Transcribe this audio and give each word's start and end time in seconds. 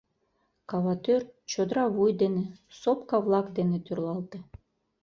Кава 0.69 0.93
тӱр 1.03 1.21
чодыра 1.51 1.85
вуй 1.95 2.11
дене, 2.21 2.45
сопка-влак 2.79 3.47
дене 3.57 3.77
тӱрлалте. 3.85 4.39